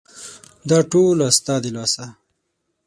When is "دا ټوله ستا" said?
0.69-1.55